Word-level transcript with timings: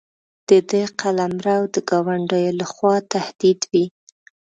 د 0.49 0.51
ده 0.69 0.83
قلمرو 0.99 1.59
د 1.73 1.75
ګاونډیو 1.89 2.57
له 2.59 2.65
خوا 2.73 2.95
تهدید 3.13 3.59
وي. 3.71 3.85